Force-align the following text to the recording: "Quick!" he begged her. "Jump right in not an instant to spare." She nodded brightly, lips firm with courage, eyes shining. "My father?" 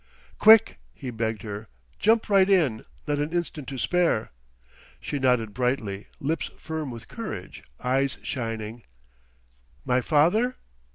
"Quick!" 0.39 0.79
he 0.95 1.11
begged 1.11 1.43
her. 1.43 1.67
"Jump 1.99 2.27
right 2.27 2.49
in 2.49 2.85
not 3.07 3.19
an 3.19 3.31
instant 3.31 3.67
to 3.67 3.77
spare." 3.77 4.31
She 4.99 5.19
nodded 5.19 5.53
brightly, 5.53 6.07
lips 6.19 6.49
firm 6.57 6.89
with 6.89 7.07
courage, 7.07 7.63
eyes 7.79 8.17
shining. 8.23 8.81
"My 9.85 10.01
father?" 10.01 10.55